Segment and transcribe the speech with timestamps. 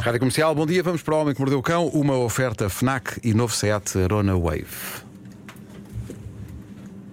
[0.00, 0.82] Rádio Comercial, bom dia.
[0.82, 1.88] Vamos para o Homem que Mordeu o Cão.
[1.88, 4.66] Uma oferta Fnac e novo Seat Arona Wave.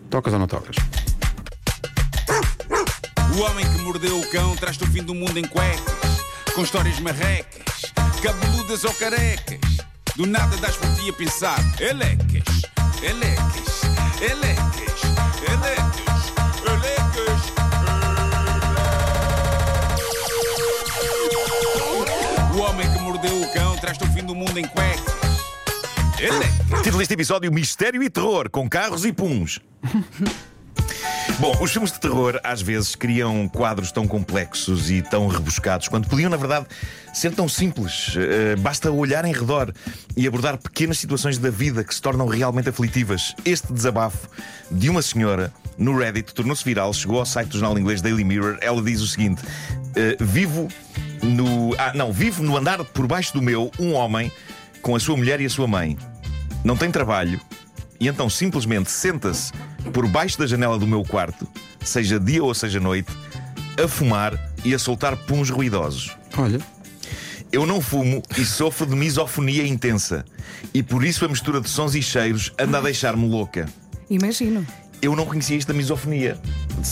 [0.10, 0.77] Tocas ou não tocas?
[3.35, 6.23] O homem que mordeu o cão traz-te o fim do mundo em cuecas,
[6.55, 9.59] com histórias marrecas, cabeludas ou carecas.
[10.15, 12.63] Do nada das por ti a pensar, elecas,
[13.04, 13.81] elecas,
[14.21, 15.01] elecas,
[15.43, 15.77] elecas,
[24.32, 25.13] o mundo em cuecas.
[26.20, 26.81] Elecas.
[26.81, 29.59] Título deste episódio: Mistério e Terror, com carros e puns.
[31.40, 36.08] Bom, os filmes de terror às vezes criam quadros tão complexos e tão rebuscados, quando
[36.08, 36.66] podiam, na verdade,
[37.13, 38.16] ser tão simples.
[38.18, 39.71] Eh, basta olhar em redor
[40.16, 43.35] e abordar pequenas situações da vida que se tornam realmente aflitivas.
[43.46, 44.27] Este desabafo
[44.71, 48.57] de uma senhora no Reddit tornou-se viral, chegou ao site do jornal inglês Daily Mirror.
[48.59, 49.44] Ela diz o seguinte:
[49.96, 50.68] eh, Vivo
[51.21, 51.76] no.
[51.77, 54.31] Ah, não, vivo no andar por baixo do meu um homem
[54.81, 55.98] com a sua mulher e a sua mãe.
[56.63, 57.40] Não tem trabalho
[57.99, 59.51] e então simplesmente senta-se
[59.93, 61.48] por baixo da janela do meu quarto,
[61.84, 63.12] seja dia ou seja noite,
[63.84, 66.16] a fumar e a soltar puns ruidosos.
[66.38, 66.60] Olha.
[67.52, 70.26] Eu não fumo e sofro de misofonia intensa.
[70.73, 73.68] E por isso a mistura de sons e cheiros anda a deixar-me louca.
[74.10, 74.66] Imagino.
[75.02, 76.38] Eu não conhecia isto da misofonia.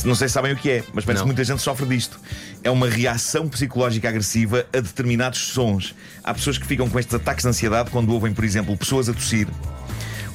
[0.03, 2.19] Não sei se sabem o que é, mas parece que muita gente sofre disto.
[2.63, 5.93] É uma reação psicológica agressiva a determinados sons.
[6.23, 9.13] Há pessoas que ficam com estes ataques de ansiedade quando ouvem, por exemplo, pessoas a
[9.13, 9.47] tossir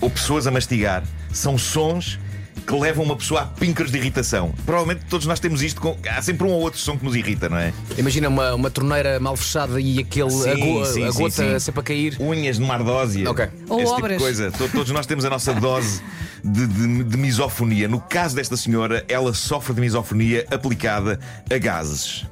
[0.00, 1.02] ou pessoas a mastigar.
[1.32, 2.18] São sons
[2.66, 4.52] que levam uma pessoa a píncaros de irritação.
[4.64, 5.80] Provavelmente todos nós temos isto.
[5.80, 5.96] Com...
[6.08, 7.72] Há sempre um ou outro som que nos irrita, não é?
[7.98, 11.58] Imagina uma, uma torneira mal fechada e aquele, Sim, a, go- sim, a gota sim.
[11.58, 12.16] sempre a cair.
[12.20, 13.28] Unhas de mardósia.
[13.30, 13.48] Ok.
[13.68, 14.18] Ou Esse tipo de obras.
[14.22, 14.50] coisa.
[14.52, 16.00] To- Todos nós temos a nossa dose
[16.44, 17.88] de, de- de misofonia.
[17.88, 21.18] No caso desta senhora, ela sofre de misofonia aplicada
[21.50, 22.26] a gases.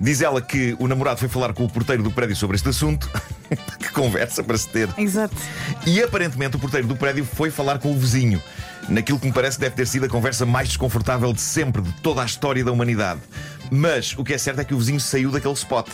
[0.00, 3.10] Diz ela que o namorado foi falar com o porteiro do prédio sobre este assunto.
[3.78, 4.88] que conversa para se ter.
[4.98, 5.36] Exato.
[5.86, 8.42] E aparentemente o porteiro do prédio foi falar com o vizinho.
[8.88, 12.22] Naquilo que me parece deve ter sido a conversa mais desconfortável de sempre, de toda
[12.22, 13.20] a história da humanidade.
[13.70, 15.88] Mas o que é certo é que o vizinho saiu daquele spot.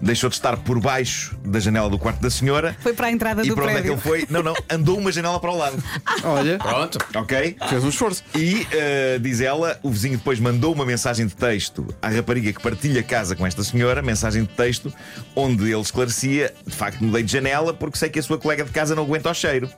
[0.00, 2.76] Deixou de estar por baixo da janela do quarto da senhora.
[2.80, 4.26] Foi para a entrada E do para onde é que ele foi?
[4.28, 5.82] Não, não, andou uma janela para o lado.
[6.24, 6.58] Olha.
[6.58, 6.98] Pronto.
[7.14, 7.56] Ok?
[7.68, 8.22] Fez um esforço.
[8.34, 12.62] E, eh, diz ela, o vizinho depois mandou uma mensagem de texto à rapariga que
[12.62, 14.92] partilha casa com esta senhora, mensagem de texto,
[15.34, 18.70] onde ele esclarecia: de facto, mudei de janela porque sei que a sua colega de
[18.70, 19.68] casa não aguenta o cheiro.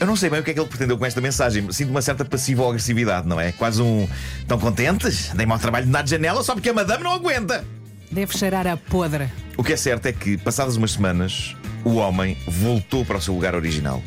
[0.00, 1.70] Eu não sei bem o que é que ele pretendeu com esta mensagem.
[1.70, 3.52] Sinto uma certa passiva agressividade, não é?
[3.52, 4.08] Quase um.
[4.40, 5.30] Estão contentes?
[5.32, 7.64] Dei-me ao trabalho de dar de janela só porque a madame não aguenta.
[8.12, 9.28] Deve cheirar a podre.
[9.56, 13.34] O que é certo é que, passadas umas semanas, o homem voltou para o seu
[13.34, 14.02] lugar original.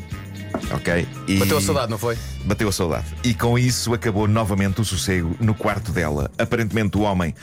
[0.70, 1.06] Ok?
[1.26, 1.38] E...
[1.38, 2.16] Bateu a saudade, não foi?
[2.44, 3.04] Bateu a saudade.
[3.24, 6.30] E com isso acabou novamente o sossego no quarto dela.
[6.38, 7.34] Aparentemente o homem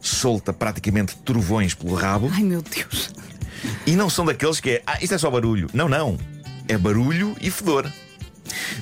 [0.00, 2.30] solta praticamente trovões pelo rabo.
[2.32, 3.10] Ai meu Deus.
[3.86, 5.68] E não são daqueles que é, ah, isto é só barulho.
[5.72, 6.18] Não, não.
[6.68, 7.90] É barulho e fedor.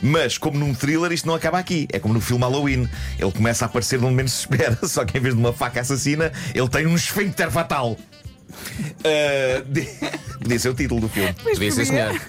[0.02, 1.86] Mas, como num thriller, isto não acaba aqui.
[1.92, 2.88] É como no filme Halloween.
[3.18, 5.52] Ele começa a aparecer de onde menos se espera, só que em vez de uma
[5.52, 7.96] faca assassina, ele tem um esfíncter fatal.
[9.04, 9.88] Ah, de-
[10.40, 11.34] Podia ser o título do filme.
[11.44, 12.20] Mas Podia ser, senhor.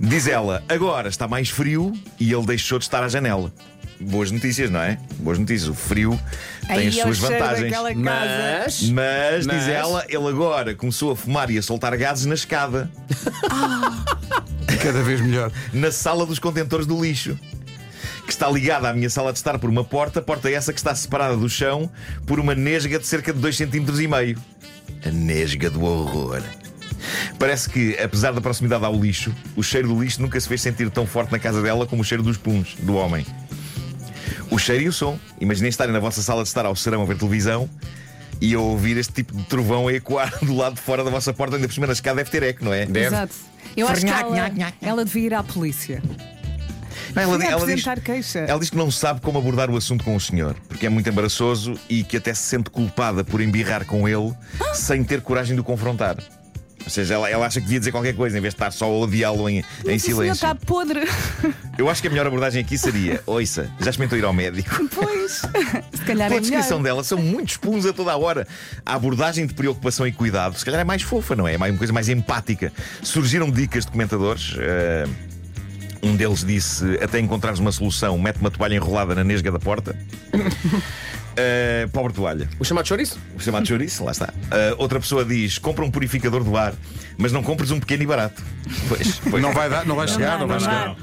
[0.00, 3.52] Diz ela, agora está mais frio e ele deixou de estar à janela.
[4.00, 4.98] Boas notícias, não é?
[5.18, 5.68] Boas notícias.
[5.68, 6.18] O frio
[6.66, 7.70] tem Aí as suas vantagens.
[7.72, 7.94] casa.
[7.94, 8.82] Mas.
[8.90, 12.90] Mas, diz Mas- ela, ele agora começou a fumar e a soltar gases na escada,
[14.84, 15.50] Cada vez melhor.
[15.72, 17.38] na sala dos contentores do lixo.
[18.26, 20.94] Que está ligada à minha sala de estar por uma porta, porta essa que está
[20.94, 21.90] separada do chão
[22.26, 24.38] por uma nesga de cerca de 2,5 cm e meio.
[25.06, 26.42] A nesga do horror.
[27.38, 30.90] Parece que, apesar da proximidade ao lixo, o cheiro do lixo nunca se fez sentir
[30.90, 33.26] tão forte na casa dela como o cheiro dos puns do homem.
[34.50, 35.18] O cheiro e o som.
[35.40, 37.68] Imaginem estarem na vossa sala de estar ao serão a ver televisão
[38.40, 41.32] e a ouvir este tipo de trovão a ecoar do lado de fora da vossa
[41.32, 42.86] porta, ainda por cima na escada deve ter eco, não é?
[42.86, 43.06] Deve.
[43.06, 43.34] Exato.
[43.76, 44.36] Eu acho que ela,
[44.80, 46.02] ela devia ir à polícia.
[47.14, 47.84] Não, ela, ela diz,
[48.34, 51.08] ela diz que não sabe como abordar o assunto com o senhor, porque é muito
[51.08, 54.32] embaraçoso e que até se sente culpada por embirrar com ele
[54.72, 56.16] sem ter coragem de o confrontar.
[56.84, 58.84] Ou seja, ela, ela acha que devia dizer qualquer coisa em vez de estar só
[58.84, 60.32] a odiá-lo em, em silêncio.
[60.34, 61.00] está podre.
[61.78, 64.86] Eu acho que a melhor abordagem aqui seria: Ouça, já experimentou ir ao médico?
[64.94, 65.42] Pois.
[65.92, 66.94] Se calhar Pela é descrição melhor.
[66.96, 68.46] dela, são muitos puns a toda a hora.
[68.84, 71.54] A abordagem de preocupação e cuidado, se calhar é mais fofa, não é?
[71.54, 72.70] É mais- uma coisa mais empática.
[73.02, 74.54] Surgiram dicas de comentadores.
[74.58, 75.06] eh,
[76.02, 79.96] um deles disse: até encontrares uma solução, mete uma toalha enrolada na nesga da porta.
[81.36, 82.48] Eh, pobre toalha.
[82.58, 83.18] O chamado chouriço?
[83.36, 84.32] O chamado chouriço, lá está.
[84.50, 86.72] Eh, outra pessoa diz: compra um purificador do ar,
[87.18, 88.42] mas não compres um pequeno e barato.
[88.88, 89.42] Pois, pois.
[89.42, 90.88] Não vai dar, não vai chegar, dá, não vai não chegar.
[90.90, 90.96] dá.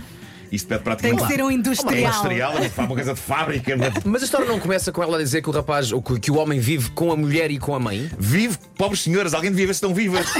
[0.51, 1.27] Isto pede Tem praticamente.
[1.27, 1.97] que ser um industrial.
[2.11, 3.77] industrial, é uma coisa de fábrica.
[3.77, 6.19] de- Mas a história não começa com ela a dizer que o rapaz, ou que,
[6.19, 8.11] que o homem vive com a mulher e com a mãe?
[8.19, 10.25] Vive, pobres senhoras, alguém devia ver se estão vivas.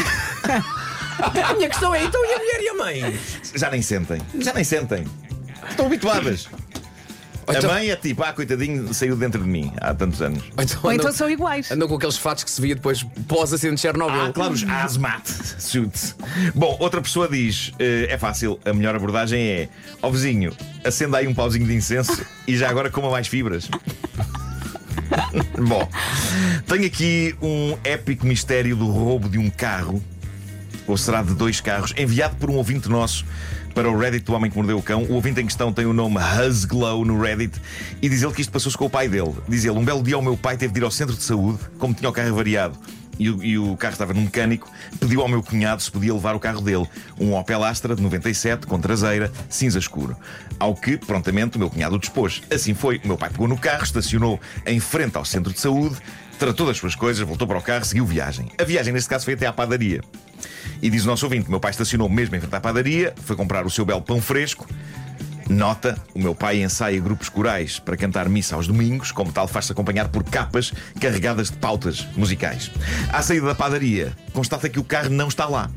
[1.22, 3.20] A minha questão é: então e a mulher e a mãe?
[3.54, 5.06] Já nem sentem, já nem sentem.
[5.70, 6.48] Estão habituadas.
[7.48, 10.44] A Então- mãe é tipo, ah, coitadinho, saiu dentro de mim há tantos anos.
[10.58, 11.72] Ou então, Ou então andam- são iguais.
[11.72, 14.22] Andam com aqueles fatos que se via depois pós-acidente de Chernobyl.
[14.22, 15.28] Ah, claro, os hazmat
[15.60, 16.16] suits.
[16.54, 19.70] Bom, outra pessoa diz: eh, é fácil, a melhor abordagem é:
[20.02, 20.54] ó vizinho,
[20.86, 23.70] acenda aí um pauzinho de incenso e já agora coma mais fibras.
[25.68, 25.88] Bom,
[26.68, 30.02] tenho aqui um épico mistério do roubo de um carro,
[30.88, 33.25] ou será de dois carros, enviado por um ouvinte nosso
[33.74, 35.04] para o Reddit do Homem que Mordeu o Cão.
[35.04, 37.60] O ouvinte em questão tem o nome Huzglow no Reddit
[38.01, 39.33] e diz ele que isto passou-se com o pai dele.
[39.48, 41.60] Diz ele: um belo dia o meu pai teve de ir ao centro de saúde,
[41.78, 42.78] como tinha o carro avariado.
[43.19, 46.33] E o, e o carro estava no mecânico, pediu ao meu cunhado se podia levar
[46.33, 46.88] o carro dele,
[47.19, 50.18] um Opel Astra de 97, com traseira, cinza escuro.
[50.57, 52.42] Ao que, prontamente, o meu cunhado o dispôs.
[52.51, 55.98] Assim foi, o meu pai pegou no carro, estacionou em frente ao centro de saúde,
[56.42, 58.48] tratou das suas coisas, voltou para o carro, seguiu viagem.
[58.58, 60.02] A viagem, neste caso, foi até à padaria.
[60.82, 63.64] E diz o nosso ouvinte: meu pai estacionou mesmo em frente à padaria, foi comprar
[63.64, 64.68] o seu belo pão fresco.
[65.48, 69.72] Nota: o meu pai ensaia grupos corais para cantar missa aos domingos, como tal, faz-se
[69.72, 72.72] acompanhar por capas carregadas de pautas musicais.
[73.14, 75.70] À saída da padaria, constata que o carro não está lá.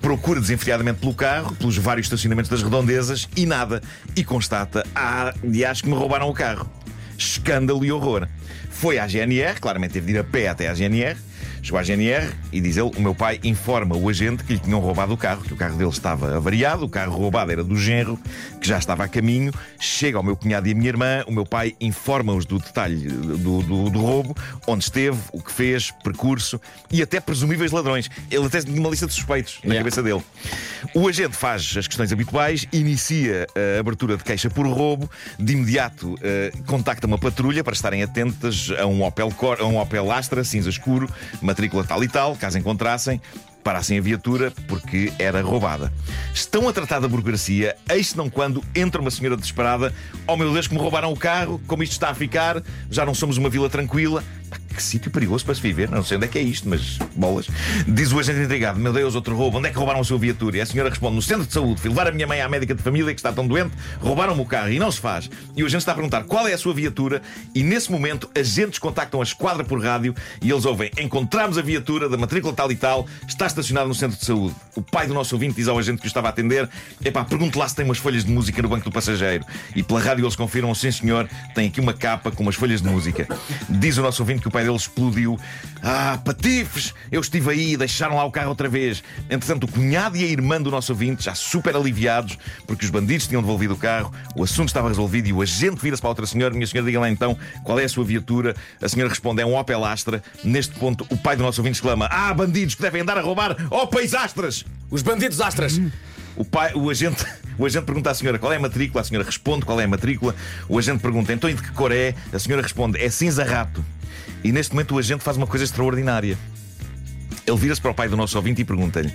[0.00, 3.82] Procura desenfreadamente pelo carro, pelos vários estacionamentos das redondezas e nada.
[4.14, 6.70] E constata: ah, de acho que me roubaram o carro.
[7.18, 8.28] Escândalo e horror.
[8.70, 11.16] Foi à GNR, claramente teve de ir a pé até à GNR.
[11.64, 14.80] Chegou à GNR e diz ele: o meu pai informa o agente que lhe tinham
[14.80, 18.18] roubado o carro, que o carro dele estava avariado, o carro roubado era do genro,
[18.60, 19.50] que já estava a caminho.
[19.80, 23.62] Chega ao meu cunhado e a minha irmã, o meu pai informa-os do detalhe do,
[23.62, 28.10] do, do roubo, onde esteve, o que fez, percurso e até presumíveis ladrões.
[28.30, 29.78] Ele até tinha uma lista de suspeitos na Yeah.
[29.80, 30.22] cabeça dele.
[30.94, 33.46] O agente faz as questões habituais, inicia
[33.76, 38.70] a abertura de queixa por roubo, de imediato eh, contacta uma patrulha para estarem atentas
[38.78, 41.08] a um Opel, Cor- a um Opel Astra cinza escuro,
[41.54, 43.20] matrícula tal e tal, caso encontrassem.
[43.62, 45.90] Parassem a viatura porque era roubada.
[46.34, 49.94] Estão a tratar da burocracia, eis não quando entra uma senhora desesperada.
[50.26, 53.14] Oh meu Deus, que me roubaram o carro, como isto está a ficar, já não
[53.14, 54.22] somos uma vila tranquila.
[54.74, 57.46] Que sítio perigoso para se viver, não sei onde é que é isto, mas bolas.
[57.86, 60.56] Diz o agente intrigado: Meu Deus, outro roubo, onde é que roubaram a sua viatura?
[60.56, 62.74] E a senhora responde: No centro de saúde, fui levar a minha mãe à médica
[62.74, 65.30] de família que está tão doente, roubaram-me o carro e não se faz.
[65.56, 67.22] E o agente está a perguntar qual é a sua viatura,
[67.54, 72.08] e nesse momento agentes contactam a esquadra por rádio e eles ouvem: Encontramos a viatura
[72.08, 74.54] da matrícula tal e tal, está estacionada no centro de saúde.
[74.74, 76.68] O pai do nosso ouvinte diz ao agente que o estava a atender:
[77.04, 79.44] Epá, pergunte lá se tem umas folhas de música no banco do passageiro.
[79.74, 82.88] E pela rádio eles confirmam: Sim, senhor, tem aqui uma capa com umas folhas de
[82.88, 83.28] música.
[83.68, 85.40] Diz o nosso ouvinte que o pai dele explodiu:
[85.82, 86.94] Ah, patifes!
[87.10, 89.02] Eu estive aí e deixaram lá o carro outra vez.
[89.30, 93.26] Entretanto, o cunhado e a irmã do nosso ouvinte, já super aliviados, porque os bandidos
[93.26, 96.26] tinham devolvido o carro, o assunto estava resolvido e o agente vira-se para a outra
[96.26, 98.54] senhora: Minha senhora, diga lá então qual é a sua viatura.
[98.80, 100.22] A senhora responde: É um Opel Astra.
[100.44, 103.56] Neste ponto, o pai do nosso ouvinte exclama: Ah, bandidos que devem andar a roubar
[103.70, 104.64] Opels Astras!
[104.90, 105.80] Os bandidos astras!
[106.36, 107.24] O, pai, o, agente,
[107.58, 109.88] o agente pergunta à senhora qual é a matrícula, a senhora responde qual é a
[109.88, 110.34] matrícula.
[110.68, 112.14] O agente pergunta então e de que cor é?
[112.32, 113.84] A senhora responde é cinza rato.
[114.42, 116.36] E neste momento o agente faz uma coisa extraordinária.
[117.46, 119.12] Ele vira-se para o pai do nosso ouvinte e pergunta-lhe: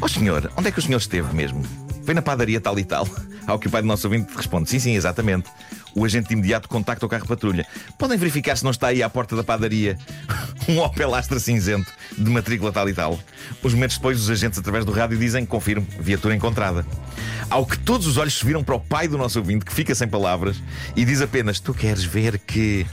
[0.00, 1.62] Ó senhor, onde é que o senhor esteve mesmo?
[2.04, 3.06] Foi na padaria tal e tal.
[3.46, 5.50] Ao que o pai do nosso ouvinte responde: Sim, sim, exatamente.
[5.94, 7.66] O agente de imediato contacta o carro patrulha.
[7.98, 9.98] Podem verificar se não está aí à porta da padaria
[10.68, 13.18] um Opel Astra cinzento de matrícula tal e tal.
[13.62, 16.86] Uns momentos depois, os agentes, através do rádio, dizem: Confirmo, viatura encontrada.
[17.50, 19.94] Ao que todos os olhos se viram para o pai do nosso ouvinte, que fica
[19.94, 20.56] sem palavras,
[20.96, 22.86] e diz apenas: Tu queres ver que.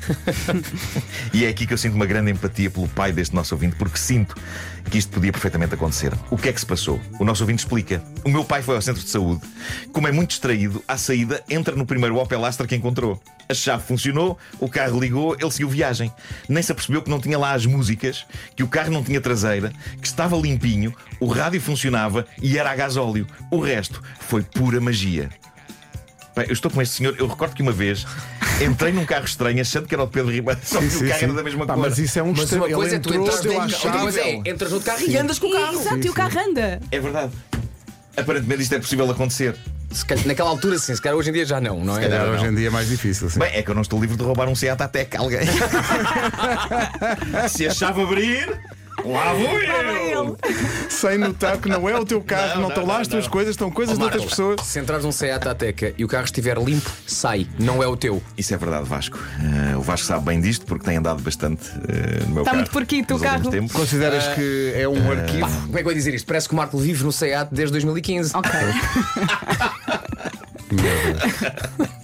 [1.34, 3.98] e é aqui que eu sinto uma grande empatia pelo pai deste nosso ouvinte, porque
[3.98, 4.36] sinto
[4.90, 6.12] que isto podia perfeitamente acontecer.
[6.30, 7.00] O que é que se passou?
[7.20, 8.04] O nosso ouvinte explica.
[8.24, 9.42] O meu pai foi ao centro de saúde.
[9.94, 13.22] Como é muito distraído, à saída, entra no primeiro Opel Astra que encontrou.
[13.48, 16.12] A chave funcionou, o carro ligou, ele seguiu viagem.
[16.48, 19.72] Nem se apercebeu que não tinha lá as músicas, que o carro não tinha traseira,
[20.02, 23.28] que estava limpinho, o rádio funcionava e era a gasóleo.
[23.52, 25.30] O resto foi pura magia.
[26.36, 28.06] Bem, eu estou com este senhor, eu recordo que uma vez
[28.64, 31.08] entrei num carro estranho achando que era o Pedro Ribeiro, só que Sim, o sim,
[31.08, 31.26] carro sim.
[31.26, 31.82] era da mesma Pá, cor.
[31.84, 34.72] mas isso é um Mas uma coisa é tu entras dentro, outra coisa é entras
[34.72, 35.80] no carro e andas com o carro.
[35.80, 36.80] Exato, e o carro anda.
[36.92, 37.34] É verdade.
[38.16, 39.56] Aparentemente isto é possível acontecer.
[39.92, 42.02] Se calhar- naquela altura, sim, se calhar hoje em dia já não, não é?
[42.02, 42.34] Calhar não.
[42.36, 43.28] hoje em dia é mais difícil.
[43.30, 43.40] Sim.
[43.40, 45.40] Bem, é que eu não estou livre de roubar um Seat Ateca a alguém.
[47.50, 48.60] Se a chave abrir,
[49.12, 50.38] lá vou eu!
[50.90, 53.08] Sem notar que não é o teu carro, Não, não, estão não, lá não, as
[53.08, 53.32] tuas não.
[53.32, 54.62] coisas, estão coisas de outras pessoas.
[54.64, 58.22] Se entrares num Seat Ateca e o carro estiver limpo, sai, não é o teu.
[58.38, 59.18] Isso é verdade, Vasco.
[59.72, 62.56] Eh, o Vasco sabe bem disto porque tem andado bastante eh, no meu Está carro.
[62.58, 63.50] muito porquito o carro.
[63.50, 63.72] tempos.
[63.72, 65.50] Consideras que é um arquivo?
[65.68, 66.26] Como é que eu ia dizer isto?
[66.26, 68.32] Parece que o Marco vive no Seat desde 2015.
[68.36, 68.52] Ok.
[70.72, 71.99] Meu Deus.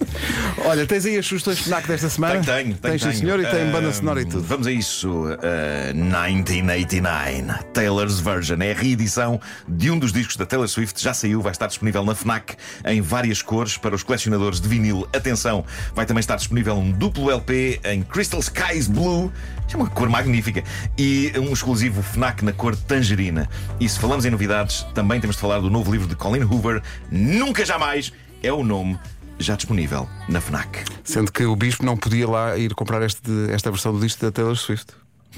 [0.66, 2.32] Olha, tens aí as sugestões FNAC desta semana?
[2.32, 2.78] Tenho, tenho, tenho.
[2.78, 3.14] Tens, tenho.
[3.14, 4.42] senhor, e tem banda sonora e tudo.
[4.42, 5.08] Vamos a isso.
[5.08, 8.60] Uh, 1989, Taylor's Version.
[8.60, 11.00] É a reedição de um dos discos da Taylor Swift.
[11.00, 15.06] Já saiu, vai estar disponível na Fnac em várias cores para os colecionadores de vinil.
[15.14, 19.32] Atenção, vai também estar disponível um duplo LP em Crystal Skies Blue.
[19.72, 20.64] É uma cor magnífica.
[20.98, 23.48] E um exclusivo Fnac na cor tangerina.
[23.78, 26.82] E se falamos em novidades, também temos de falar do novo livro de Colin Hoover.
[27.08, 28.98] Nunca jamais é o nome
[29.38, 30.84] já disponível na Fnac.
[31.04, 34.30] Sendo que o Bispo não podia lá ir comprar este, esta versão do disco da
[34.32, 34.92] Taylor Swift.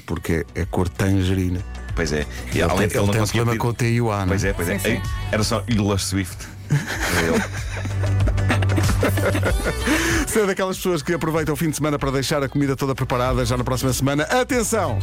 [0.05, 1.59] Porque é cor tangerina.
[1.95, 2.25] Pois é.
[2.53, 4.11] E Ele além ele ele não tem conseguia problema pedir- com o T e o
[4.11, 4.79] A, não Pois é, pois é.
[4.79, 4.89] Sim, sim.
[4.91, 5.01] Ei,
[5.31, 6.47] Era só Taylor Swift.
[6.69, 7.39] Era ele.
[10.27, 13.45] Ser daquelas pessoas que aproveitam o fim de semana para deixar a comida toda preparada
[13.45, 14.23] já na próxima semana.
[14.23, 14.99] Atenção!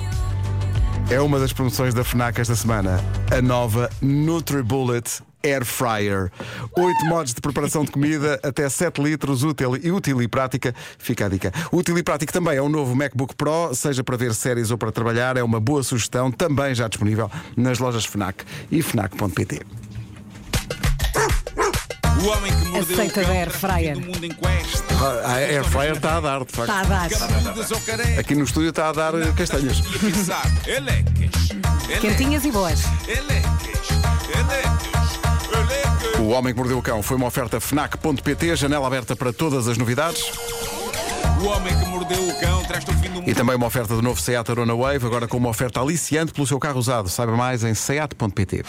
[1.08, 2.98] É uma das promoções da FNAC esta semana.
[3.30, 6.32] A nova NutriBullet Air Fryer.
[6.76, 10.74] Oito modos de preparação de comida, até 7 litros, útil e útil e prática.
[10.98, 11.52] Fica a dica.
[11.70, 14.90] Útil e prático também é o novo MacBook Pro, seja para ver séries ou para
[14.90, 19.85] trabalhar, é uma boa sugestão, também já disponível nas lojas FNAC e FNAC.pt.
[22.22, 23.94] O homem que mordeu Aceita o cão da air traz o fryer.
[23.96, 24.84] fim do mundo em cuecas.
[25.24, 26.70] A Air Fryer está a dar, de facto.
[26.70, 27.10] Está a dar.
[27.10, 28.18] Cabeludas ou carecas.
[28.18, 29.78] Aqui no estúdio está a dar eh, castanhas.
[29.78, 32.80] E a pensar, elecas, elecas, Quentinhas e boas.
[33.06, 33.88] elecas,
[34.34, 35.20] elecas,
[35.52, 36.20] elecas.
[36.20, 39.76] O Homem que Mordeu o Cão foi uma oferta FNAC.pt, janela aberta para todas as
[39.76, 40.22] novidades.
[41.38, 43.28] O homem que mordeu o cão traz-te o fim do mundo.
[43.28, 46.46] E também uma oferta do novo Seat Arona Wave, agora com uma oferta aliciante pelo
[46.46, 47.10] seu carro usado.
[47.10, 48.64] Saiba mais em seat.pt.